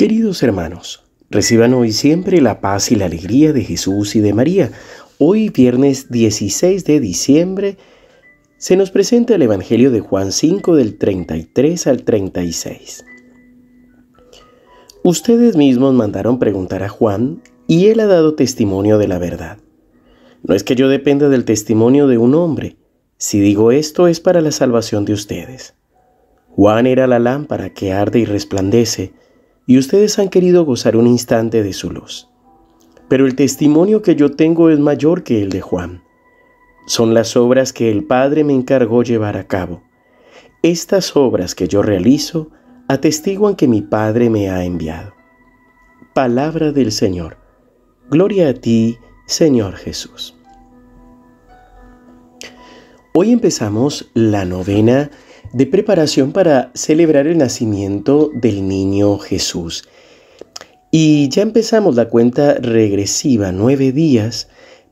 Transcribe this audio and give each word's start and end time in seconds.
Queridos 0.00 0.42
hermanos, 0.42 1.04
reciban 1.28 1.74
hoy 1.74 1.92
siempre 1.92 2.40
la 2.40 2.62
paz 2.62 2.90
y 2.90 2.94
la 2.94 3.04
alegría 3.04 3.52
de 3.52 3.62
Jesús 3.64 4.16
y 4.16 4.20
de 4.20 4.32
María. 4.32 4.72
Hoy, 5.18 5.50
viernes 5.50 6.10
16 6.10 6.86
de 6.86 7.00
diciembre, 7.00 7.76
se 8.56 8.76
nos 8.76 8.90
presenta 8.90 9.34
el 9.34 9.42
Evangelio 9.42 9.90
de 9.90 10.00
Juan 10.00 10.32
5 10.32 10.74
del 10.74 10.96
33 10.96 11.86
al 11.86 12.04
36. 12.04 13.04
Ustedes 15.04 15.56
mismos 15.56 15.92
mandaron 15.92 16.38
preguntar 16.38 16.82
a 16.82 16.88
Juan 16.88 17.42
y 17.66 17.88
él 17.88 18.00
ha 18.00 18.06
dado 18.06 18.34
testimonio 18.34 18.96
de 18.96 19.06
la 19.06 19.18
verdad. 19.18 19.58
No 20.42 20.54
es 20.54 20.64
que 20.64 20.76
yo 20.76 20.88
dependa 20.88 21.28
del 21.28 21.44
testimonio 21.44 22.06
de 22.06 22.16
un 22.16 22.34
hombre. 22.34 22.78
Si 23.18 23.38
digo 23.38 23.70
esto 23.70 24.08
es 24.08 24.18
para 24.18 24.40
la 24.40 24.50
salvación 24.50 25.04
de 25.04 25.12
ustedes. 25.12 25.74
Juan 26.48 26.86
era 26.86 27.06
la 27.06 27.18
lámpara 27.18 27.74
que 27.74 27.92
arde 27.92 28.20
y 28.20 28.24
resplandece 28.24 29.12
y 29.66 29.78
ustedes 29.78 30.18
han 30.18 30.28
querido 30.28 30.64
gozar 30.64 30.96
un 30.96 31.06
instante 31.06 31.62
de 31.62 31.72
su 31.72 31.90
luz. 31.90 32.28
Pero 33.08 33.26
el 33.26 33.34
testimonio 33.34 34.02
que 34.02 34.16
yo 34.16 34.30
tengo 34.30 34.70
es 34.70 34.78
mayor 34.78 35.22
que 35.22 35.42
el 35.42 35.50
de 35.50 35.60
Juan. 35.60 36.02
Son 36.86 37.14
las 37.14 37.36
obras 37.36 37.72
que 37.72 37.90
el 37.90 38.04
Padre 38.04 38.44
me 38.44 38.52
encargó 38.52 39.02
llevar 39.02 39.36
a 39.36 39.46
cabo. 39.46 39.82
Estas 40.62 41.16
obras 41.16 41.54
que 41.54 41.68
yo 41.68 41.82
realizo 41.82 42.50
atestiguan 42.88 43.54
que 43.54 43.68
mi 43.68 43.82
Padre 43.82 44.30
me 44.30 44.50
ha 44.50 44.64
enviado. 44.64 45.14
Palabra 46.14 46.72
del 46.72 46.90
Señor. 46.90 47.36
Gloria 48.10 48.48
a 48.48 48.54
ti, 48.54 48.98
Señor 49.26 49.76
Jesús. 49.76 50.34
Hoy 53.12 53.32
empezamos 53.32 54.10
la 54.14 54.44
novena 54.44 55.10
de 55.52 55.66
preparación 55.66 56.32
para 56.32 56.70
celebrar 56.74 57.26
el 57.26 57.38
nacimiento 57.38 58.30
del 58.34 58.66
niño 58.66 59.18
Jesús. 59.18 59.84
Y 60.90 61.28
ya 61.28 61.42
empezamos 61.42 61.94
la 61.96 62.08
cuenta 62.08 62.54
regresiva, 62.54 63.52
nueve 63.52 63.92
días, 63.92 64.48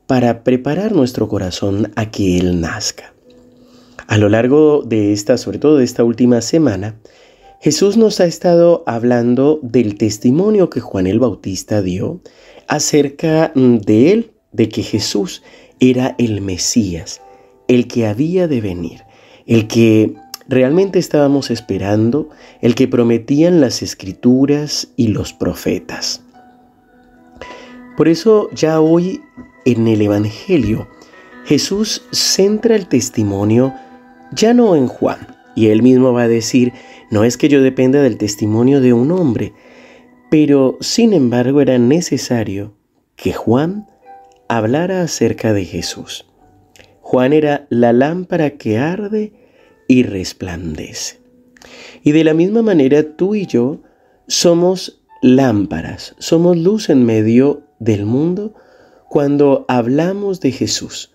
para 0.07 0.43
preparar 0.43 0.93
nuestro 0.93 1.27
corazón 1.27 1.91
a 1.95 2.09
que 2.09 2.37
Él 2.37 2.61
nazca. 2.61 3.13
A 4.07 4.17
lo 4.17 4.27
largo 4.27 4.81
de 4.83 5.13
esta, 5.13 5.37
sobre 5.37 5.59
todo 5.59 5.77
de 5.77 5.83
esta 5.83 6.03
última 6.03 6.41
semana, 6.41 6.95
Jesús 7.61 7.97
nos 7.97 8.19
ha 8.21 8.25
estado 8.25 8.83
hablando 8.87 9.59
del 9.61 9.97
testimonio 9.97 10.69
que 10.69 10.79
Juan 10.79 11.07
el 11.07 11.19
Bautista 11.19 11.81
dio 11.81 12.21
acerca 12.67 13.51
de 13.53 14.11
Él, 14.11 14.31
de 14.51 14.69
que 14.69 14.81
Jesús 14.81 15.43
era 15.79 16.15
el 16.17 16.41
Mesías, 16.41 17.21
el 17.67 17.87
que 17.87 18.07
había 18.07 18.47
de 18.47 18.61
venir, 18.61 19.01
el 19.45 19.67
que 19.67 20.15
realmente 20.49 20.97
estábamos 20.99 21.51
esperando 21.51 22.29
el 22.61 22.75
que 22.75 22.87
prometían 22.87 23.61
las 23.61 23.81
escrituras 23.81 24.89
y 24.95 25.09
los 25.09 25.31
profetas. 25.31 26.23
Por 27.95 28.07
eso 28.07 28.49
ya 28.51 28.81
hoy 28.81 29.21
en 29.65 29.87
el 29.87 30.01
Evangelio 30.01 30.87
Jesús 31.45 32.03
centra 32.11 32.75
el 32.75 32.87
testimonio 32.87 33.73
ya 34.31 34.53
no 34.53 34.75
en 34.75 34.87
Juan, 34.87 35.35
y 35.55 35.67
él 35.67 35.81
mismo 35.81 36.13
va 36.13 36.23
a 36.23 36.27
decir, 36.27 36.73
no 37.09 37.23
es 37.23 37.37
que 37.37 37.49
yo 37.49 37.61
dependa 37.61 38.01
del 38.01 38.17
testimonio 38.17 38.81
de 38.81 38.93
un 38.93 39.11
hombre, 39.11 39.53
pero 40.29 40.77
sin 40.79 41.13
embargo 41.13 41.61
era 41.61 41.77
necesario 41.79 42.75
que 43.15 43.33
Juan 43.33 43.87
hablara 44.47 45.01
acerca 45.01 45.53
de 45.53 45.65
Jesús. 45.65 46.27
Juan 47.01 47.33
era 47.33 47.65
la 47.69 47.93
lámpara 47.93 48.51
que 48.51 48.77
arde 48.77 49.33
y 49.89 50.03
resplandece. 50.03 51.19
Y 52.03 52.13
de 52.13 52.23
la 52.23 52.33
misma 52.33 52.61
manera 52.61 53.17
tú 53.17 53.35
y 53.35 53.45
yo 53.45 53.81
somos 54.27 55.01
lámparas, 55.21 56.15
somos 56.19 56.55
luz 56.55 56.89
en 56.89 57.03
medio 57.05 57.63
del 57.79 58.05
mundo 58.05 58.53
cuando 59.09 59.65
hablamos 59.67 60.39
de 60.39 60.51
Jesús, 60.51 61.11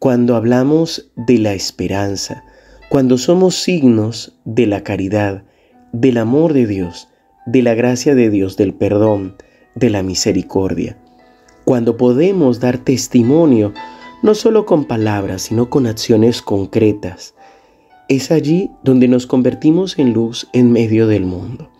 cuando 0.00 0.34
hablamos 0.34 1.12
de 1.14 1.38
la 1.38 1.54
esperanza, 1.54 2.44
cuando 2.90 3.16
somos 3.16 3.54
signos 3.54 4.36
de 4.44 4.66
la 4.66 4.82
caridad, 4.82 5.44
del 5.92 6.18
amor 6.18 6.52
de 6.52 6.66
Dios, 6.66 7.08
de 7.46 7.62
la 7.62 7.74
gracia 7.74 8.16
de 8.16 8.28
Dios, 8.28 8.56
del 8.56 8.74
perdón, 8.74 9.36
de 9.76 9.88
la 9.88 10.02
misericordia, 10.02 10.98
cuando 11.64 11.96
podemos 11.96 12.58
dar 12.58 12.78
testimonio 12.78 13.72
no 14.22 14.34
solo 14.34 14.66
con 14.66 14.86
palabras, 14.86 15.42
sino 15.42 15.70
con 15.70 15.86
acciones 15.86 16.42
concretas, 16.42 17.35
es 18.08 18.30
allí 18.30 18.70
donde 18.82 19.08
nos 19.08 19.26
convertimos 19.26 19.98
en 19.98 20.12
luz 20.12 20.48
en 20.52 20.70
medio 20.72 21.06
del 21.06 21.24
mundo. 21.24 21.70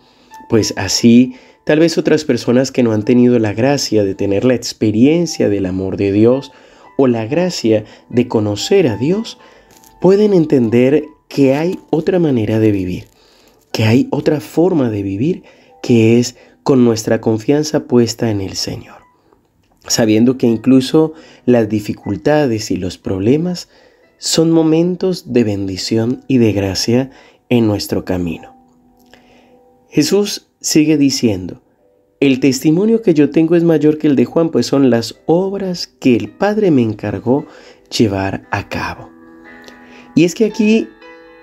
Pues 0.49 0.73
así, 0.77 1.35
tal 1.65 1.79
vez 1.79 1.97
otras 1.97 2.25
personas 2.25 2.71
que 2.71 2.83
no 2.83 2.91
han 2.91 3.03
tenido 3.03 3.39
la 3.39 3.53
gracia 3.53 4.03
de 4.03 4.15
tener 4.15 4.45
la 4.45 4.53
experiencia 4.53 5.49
del 5.49 5.65
amor 5.65 5.97
de 5.97 6.11
Dios 6.11 6.51
o 6.97 7.07
la 7.07 7.25
gracia 7.25 7.85
de 8.09 8.27
conocer 8.27 8.87
a 8.87 8.97
Dios, 8.97 9.37
pueden 10.01 10.33
entender 10.33 11.03
que 11.27 11.55
hay 11.55 11.79
otra 11.89 12.19
manera 12.19 12.59
de 12.59 12.71
vivir, 12.71 13.05
que 13.71 13.83
hay 13.83 14.07
otra 14.11 14.39
forma 14.39 14.89
de 14.89 15.03
vivir 15.03 15.43
que 15.81 16.19
es 16.19 16.35
con 16.63 16.83
nuestra 16.83 17.21
confianza 17.21 17.85
puesta 17.85 18.29
en 18.29 18.41
el 18.41 18.55
Señor, 18.55 18.97
sabiendo 19.87 20.37
que 20.37 20.47
incluso 20.47 21.13
las 21.45 21.69
dificultades 21.69 22.71
y 22.71 22.77
los 22.77 22.97
problemas 22.97 23.69
son 24.17 24.51
momentos 24.51 25.33
de 25.33 25.43
bendición 25.43 26.23
y 26.27 26.37
de 26.37 26.53
gracia 26.53 27.11
en 27.49 27.67
nuestro 27.67 28.05
camino. 28.05 28.55
Jesús 29.89 30.47
sigue 30.59 30.97
diciendo, 30.97 31.61
el 32.19 32.39
testimonio 32.39 33.01
que 33.03 33.13
yo 33.13 33.29
tengo 33.29 33.55
es 33.55 33.63
mayor 33.63 33.99
que 33.99 34.07
el 34.07 34.15
de 34.15 34.25
Juan, 34.25 34.49
pues 34.49 34.65
son 34.65 34.89
las 34.89 35.19
obras 35.27 35.87
que 35.87 36.15
el 36.15 36.29
Padre 36.29 36.71
me 36.71 36.81
encargó 36.81 37.45
llevar 37.95 38.47
a 38.51 38.67
cabo. 38.69 39.11
Y 40.15 40.23
es 40.23 40.33
que 40.33 40.45
aquí 40.45 40.87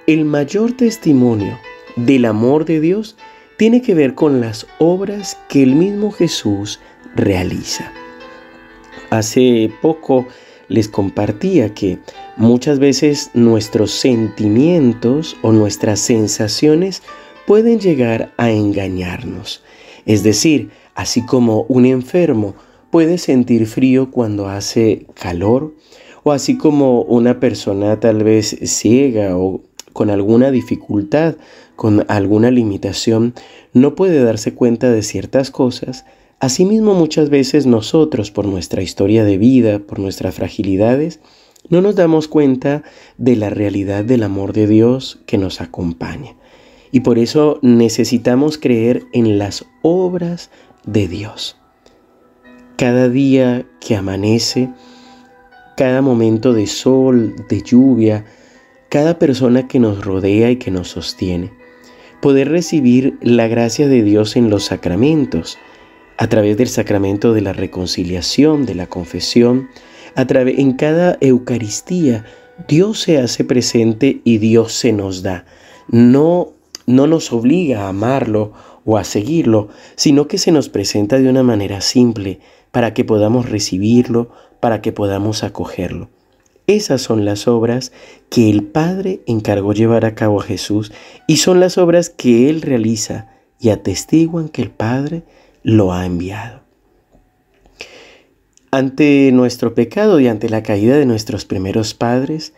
el 0.09 0.25
mayor 0.25 0.73
testimonio 0.73 1.59
del 1.95 2.25
amor 2.25 2.65
de 2.65 2.81
Dios 2.81 3.17
tiene 3.57 3.83
que 3.83 3.95
ver 3.95 4.15
con 4.15 4.41
las 4.41 4.67
obras 4.79 5.39
que 5.49 5.63
el 5.63 5.77
mismo 5.77 6.11
Jesús 6.11 6.81
realiza. 7.15 7.93
Hace 9.11 9.73
poco 9.81 10.27
les 10.69 10.89
compartía 10.89 11.75
que 11.75 11.99
muchas 12.37 12.79
veces 12.79 13.31
nuestros 13.35 13.91
sentimientos 13.93 15.37
o 15.43 15.53
nuestras 15.53 16.01
sensaciones 16.01 17.03
pueden 17.47 17.79
llegar 17.79 18.33
a 18.37 18.51
engañarnos. 18.51 19.63
Es 20.07 20.23
decir, 20.23 20.71
así 20.95 21.25
como 21.25 21.63
un 21.69 21.87
enfermo 21.87 22.55
puede 22.91 23.19
sentir 23.19 23.67
frío 23.67 24.11
cuando 24.11 24.49
hace 24.49 25.07
calor, 25.15 25.75
o 26.23 26.33
así 26.33 26.57
como 26.57 27.03
una 27.03 27.41
persona 27.41 28.01
tal 28.01 28.25
vez 28.25 28.57
ciega 28.65 29.37
o 29.37 29.63
con 29.93 30.11
alguna 30.11 30.51
dificultad, 30.51 31.37
con 31.77 32.05
alguna 32.09 32.51
limitación, 32.51 33.35
no 33.73 33.95
puede 33.95 34.23
darse 34.23 34.55
cuenta 34.55 34.91
de 34.91 35.03
ciertas 35.03 35.51
cosas, 35.51 36.05
Asimismo, 36.45 36.93
muchas 36.93 37.31
veces 37.31 37.65
nosotros, 37.65 38.31
por 38.31 38.45
nuestra 38.45 38.83
historia 38.83 39.25
de 39.25 39.39
vida, 39.39 39.79
por 39.79 39.99
nuestras 39.99 40.35
fragilidades, 40.35 41.21
no 41.71 41.81
nos 41.81 41.95
damos 41.97 42.29
cuenta 42.29 42.83
de 43.17 43.35
la 43.35 43.49
realidad 43.49 44.05
del 44.05 44.23
amor 44.25 44.53
de 44.53 44.67
Dios 44.67 45.21
que 45.25 45.39
nos 45.39 45.63
acompaña. 45.63 46.35
Y 46.93 47.01
por 47.01 47.19
eso 47.19 47.59
necesitamos 47.63 48.59
creer 48.59 49.07
en 49.15 49.39
las 49.39 49.65
obras 49.81 50.51
de 50.85 51.09
Dios. 51.09 51.57
Cada 52.77 53.09
día 53.09 53.65
que 53.81 53.97
amanece, 53.97 54.69
cada 55.79 56.03
momento 56.03 56.53
de 56.53 56.67
sol, 56.67 57.37
de 57.49 57.63
lluvia, 57.63 58.27
cada 58.91 59.19
persona 59.19 59.67
que 59.67 59.79
nos 59.79 60.05
rodea 60.05 60.51
y 60.51 60.57
que 60.57 60.71
nos 60.71 60.89
sostiene, 60.89 61.55
poder 62.21 62.51
recibir 62.51 63.17
la 63.23 63.49
gracia 63.49 63.89
de 63.89 64.03
Dios 64.03 64.37
en 64.37 64.51
los 64.51 64.65
sacramentos, 64.65 65.57
a 66.17 66.29
través 66.29 66.57
del 66.57 66.69
sacramento 66.69 67.33
de 67.33 67.41
la 67.41 67.53
reconciliación, 67.53 68.67
de 68.67 68.75
la 68.75 68.87
confesión, 68.87 69.69
en 70.17 70.73
cada 70.75 71.19
Eucaristía, 71.21 72.25
Dios 72.69 73.01
se 73.01 73.19
hace 73.19 73.45
presente 73.45 74.21
y 74.25 74.39
Dios 74.39 74.73
se 74.73 74.93
nos 74.93 75.23
da. 75.23 75.45
No, 75.89 76.53
no 76.87 77.07
nos 77.07 77.33
obliga 77.33 77.83
a 77.83 77.89
amarlo 77.89 78.53
o 78.85 78.97
a 78.97 79.05
seguirlo, 79.05 79.69
sino 79.97 80.29
que 80.29 80.39
se 80.39 80.53
nos 80.53 80.69
presenta 80.69 81.19
de 81.19 81.29
una 81.29 81.43
manera 81.43 81.81
simple 81.81 82.41
para 82.71 82.95
que 82.95 83.05
podamos 83.05 83.51
recibirlo, 83.51 84.31
para 84.61 84.83
que 84.83 84.93
podamos 84.93 85.43
acogerlo. 85.43 86.11
Esas 86.67 87.03
son 87.03 87.25
las 87.25 87.47
obras 87.47 87.93
que 88.31 88.49
el 88.49 88.63
Padre 88.63 89.21
encargó 89.27 89.73
llevar 89.73 90.05
a 90.07 90.15
cabo 90.15 90.41
a 90.41 90.45
Jesús 90.45 90.93
y 91.27 91.37
son 91.37 91.61
las 91.61 91.77
obras 91.77 92.09
que 92.09 92.49
Él 92.49 92.63
realiza 92.63 93.29
y 93.61 93.69
atestiguan 93.69 94.49
que 94.49 94.63
el 94.63 94.71
Padre 94.71 95.25
lo 95.65 95.93
ha 95.93 96.07
enviado. 96.07 96.61
Ante 98.71 99.31
nuestro 99.33 99.75
pecado 99.75 100.21
y 100.21 100.29
ante 100.29 100.49
la 100.49 100.63
caída 100.63 100.97
de 100.97 101.07
nuestros 101.07 101.45
primeros 101.45 101.95
padres, 101.95 102.55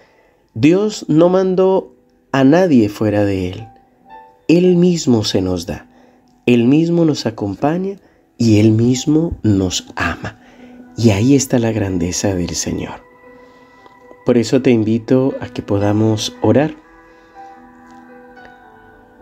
Dios 0.54 1.06
no 1.08 1.30
mandó 1.30 1.94
a 2.32 2.44
nadie 2.44 2.88
fuera 2.90 3.24
de 3.24 3.50
Él. 3.50 3.68
Él 4.48 4.76
mismo 4.76 5.24
se 5.24 5.40
nos 5.40 5.66
da. 5.66 5.88
Él 6.46 6.64
mismo 6.64 7.04
nos 7.04 7.26
acompaña 7.26 7.96
y 8.38 8.60
Él 8.60 8.72
mismo 8.72 9.38
nos 9.42 9.86
ama. 9.96 10.40
Y 10.96 11.10
ahí 11.10 11.34
está 11.34 11.58
la 11.58 11.72
grandeza 11.72 12.34
del 12.34 12.54
Señor. 12.54 13.02
Por 14.24 14.38
eso 14.38 14.62
te 14.62 14.70
invito 14.70 15.34
a 15.40 15.48
que 15.48 15.62
podamos 15.62 16.34
orar. 16.42 16.74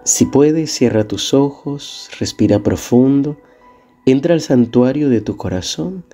Si 0.04 0.26
puedes, 0.26 0.72
cierra 0.72 1.08
tus 1.08 1.34
ojos, 1.34 2.10
respira 2.18 2.62
profundo, 2.62 3.36
entra 4.06 4.34
al 4.34 4.40
santuario 4.40 5.08
de 5.08 5.20
tu 5.20 5.36
corazón 5.36 6.04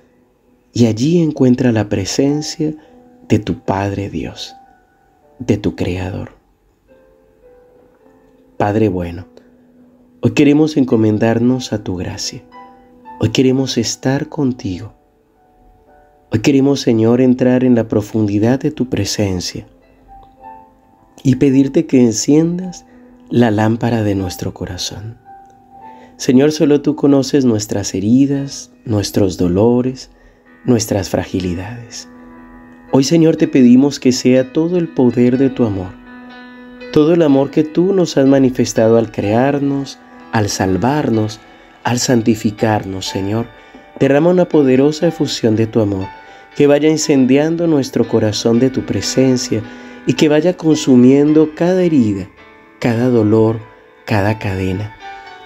y 0.73 0.85
allí 0.85 1.21
encuentra 1.21 1.71
la 1.71 1.89
presencia 1.89 2.73
de 3.27 3.39
tu 3.39 3.59
Padre 3.59 4.09
Dios, 4.09 4.55
de 5.39 5.57
tu 5.57 5.75
Creador. 5.75 6.31
Padre 8.57 8.89
bueno, 8.89 9.25
hoy 10.21 10.31
queremos 10.31 10.77
encomendarnos 10.77 11.73
a 11.73 11.83
tu 11.83 11.95
gracia. 11.97 12.43
Hoy 13.19 13.29
queremos 13.29 13.77
estar 13.77 14.29
contigo. 14.29 14.93
Hoy 16.31 16.39
queremos, 16.39 16.79
Señor, 16.79 17.19
entrar 17.19 17.63
en 17.63 17.75
la 17.75 17.87
profundidad 17.87 18.59
de 18.59 18.71
tu 18.71 18.87
presencia 18.87 19.67
y 21.23 21.35
pedirte 21.35 21.85
que 21.87 22.01
enciendas 22.01 22.85
la 23.29 23.51
lámpara 23.51 24.01
de 24.03 24.15
nuestro 24.15 24.53
corazón. 24.53 25.17
Señor, 26.21 26.51
solo 26.51 26.81
tú 26.81 26.95
conoces 26.95 27.45
nuestras 27.45 27.95
heridas, 27.95 28.71
nuestros 28.85 29.39
dolores, 29.39 30.11
nuestras 30.65 31.09
fragilidades. 31.09 32.07
Hoy, 32.91 33.03
Señor, 33.03 33.37
te 33.37 33.47
pedimos 33.47 33.99
que 33.99 34.11
sea 34.11 34.53
todo 34.53 34.77
el 34.77 34.87
poder 34.87 35.39
de 35.39 35.49
tu 35.49 35.65
amor, 35.65 35.93
todo 36.93 37.15
el 37.15 37.23
amor 37.23 37.49
que 37.49 37.63
tú 37.63 37.91
nos 37.91 38.17
has 38.17 38.27
manifestado 38.27 38.99
al 38.99 39.11
crearnos, 39.11 39.97
al 40.31 40.49
salvarnos, 40.49 41.39
al 41.83 41.97
santificarnos, 41.97 43.07
Señor, 43.07 43.47
derrama 43.99 44.29
una 44.29 44.47
poderosa 44.47 45.07
efusión 45.07 45.55
de 45.55 45.65
tu 45.65 45.81
amor, 45.81 46.05
que 46.55 46.67
vaya 46.67 46.87
incendiando 46.87 47.65
nuestro 47.65 48.07
corazón 48.07 48.59
de 48.59 48.69
tu 48.69 48.85
presencia 48.85 49.63
y 50.05 50.13
que 50.13 50.29
vaya 50.29 50.55
consumiendo 50.55 51.55
cada 51.55 51.81
herida, 51.81 52.29
cada 52.77 53.09
dolor, 53.09 53.59
cada 54.05 54.37
cadena. 54.37 54.95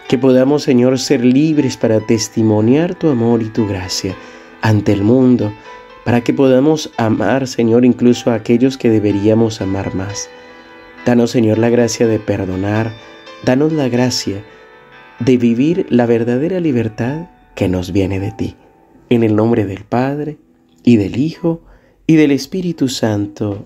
Que 0.07 0.18
podamos, 0.18 0.63
Señor, 0.63 1.00
ser 1.00 1.25
libres 1.25 1.78
para 1.78 2.00
testimoniar 2.00 2.96
tu 2.96 3.10
amor 3.10 3.42
y 3.42 3.50
tu 3.50 3.68
gracia 3.68 4.16
ante 4.62 4.94
el 4.94 5.04
mundo, 5.04 5.54
para 6.04 6.22
que 6.22 6.34
podamos 6.34 6.92
amar, 6.98 7.48
Señor, 7.48 7.86
incluso 7.86 8.30
a 8.30 8.36
aquellos 8.36 8.78
que 8.78 8.90
deberíamos 8.90 9.62
amar 9.62 9.96
más. 9.96 10.30
Danos, 11.06 11.31
Señor, 11.31 11.57
la 11.57 11.69
gracia 11.69 12.07
de 12.07 12.19
perdonar, 12.19 12.92
danos 13.44 13.74
la 13.74 13.90
gracia 13.90 14.44
de 15.19 15.38
vivir 15.38 15.88
la 15.90 16.06
verdadera 16.06 16.60
libertad 16.60 17.30
que 17.56 17.68
nos 17.68 17.92
viene 17.92 18.19
de 18.19 18.31
ti. 18.31 18.56
En 19.10 19.24
el 19.24 19.36
nombre 19.36 19.66
del 19.66 19.86
Padre, 19.86 20.38
y 20.86 20.98
del 20.98 21.18
Hijo, 21.18 21.62
y 22.08 22.16
del 22.16 22.31
Espíritu 22.31 22.88
Santo. 22.88 23.66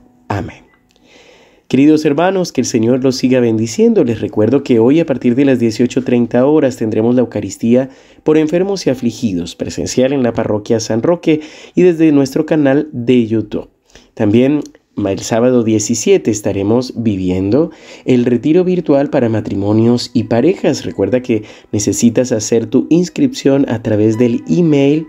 Queridos 1.70 2.04
hermanos, 2.04 2.52
que 2.52 2.62
el 2.62 2.66
Señor 2.66 3.04
los 3.04 3.18
siga 3.18 3.40
bendiciendo. 3.42 4.04
Les 4.04 4.22
recuerdo 4.22 4.64
que 4.64 4.80
hoy 4.80 5.00
a 5.00 5.06
partir 5.06 5.36
de 5.36 5.46
las 5.46 5.60
18.30 5.60 6.42
horas 6.44 6.78
tendremos 6.78 7.14
la 7.14 7.22
Eucaristía 7.22 7.92
por 8.24 8.40
enfermos 8.40 8.88
y 8.88 8.90
afligidos, 8.90 9.56
presencial 9.56 10.12
en 10.12 10.24
la 10.24 10.34
parroquia 10.34 10.80
San 10.80 11.04
Roque 11.04 11.42
y 11.76 11.84
desde 11.84 12.12
nuestro 12.12 12.48
canal 12.48 12.90
de 12.92 13.28
YouTube. 13.28 13.70
También 14.16 14.62
el 14.98 15.20
sábado 15.20 15.64
17 15.64 16.32
estaremos 16.32 16.94
viviendo 16.96 17.70
el 18.04 18.26
retiro 18.26 18.64
virtual 18.64 19.12
para 19.12 19.30
matrimonios 19.30 20.10
y 20.16 20.24
parejas. 20.24 20.84
Recuerda 20.84 21.22
que 21.22 21.44
necesitas 21.72 22.32
hacer 22.32 22.66
tu 22.66 22.88
inscripción 22.90 23.70
a 23.70 23.84
través 23.84 24.18
del 24.18 24.44
email 24.50 25.06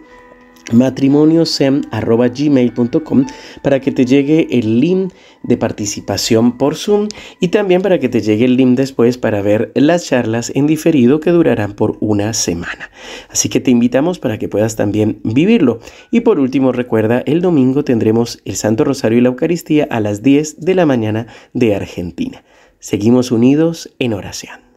matrimoniosem.gmail.com 0.72 3.26
para 3.62 3.80
que 3.80 3.92
te 3.92 4.04
llegue 4.04 4.48
el 4.50 4.80
link 4.80 5.12
de 5.42 5.56
participación 5.56 6.58
por 6.58 6.76
Zoom 6.76 7.08
y 7.40 7.48
también 7.48 7.82
para 7.82 7.98
que 7.98 8.08
te 8.08 8.20
llegue 8.20 8.44
el 8.44 8.56
link 8.56 8.76
después 8.76 9.18
para 9.18 9.42
ver 9.42 9.72
las 9.74 10.06
charlas 10.06 10.52
en 10.54 10.66
diferido 10.66 11.20
que 11.20 11.30
durarán 11.30 11.74
por 11.74 11.96
una 12.00 12.32
semana. 12.34 12.90
Así 13.28 13.48
que 13.48 13.60
te 13.60 13.70
invitamos 13.70 14.18
para 14.18 14.38
que 14.38 14.48
puedas 14.48 14.76
también 14.76 15.20
vivirlo. 15.24 15.80
Y 16.10 16.20
por 16.20 16.38
último, 16.38 16.72
recuerda, 16.72 17.22
el 17.26 17.40
domingo 17.40 17.84
tendremos 17.84 18.40
el 18.44 18.56
Santo 18.56 18.84
Rosario 18.84 19.18
y 19.18 19.22
la 19.22 19.28
Eucaristía 19.28 19.86
a 19.90 20.00
las 20.00 20.22
10 20.22 20.60
de 20.60 20.74
la 20.74 20.86
mañana 20.86 21.26
de 21.52 21.74
Argentina. 21.74 22.44
Seguimos 22.78 23.30
unidos 23.30 23.94
en 23.98 24.14
oración. 24.14 24.69